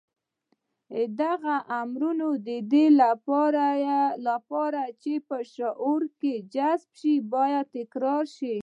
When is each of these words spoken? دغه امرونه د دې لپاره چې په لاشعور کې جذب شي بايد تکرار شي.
دغه 1.21 1.55
امرونه 1.81 2.27
د 2.47 2.49
دې 2.71 2.85
لپاره 4.27 4.81
چې 5.01 5.13
په 5.27 5.35
لاشعور 5.39 6.01
کې 6.19 6.33
جذب 6.53 6.89
شي 6.99 7.13
بايد 7.33 7.65
تکرار 7.77 8.23
شي. 8.37 8.57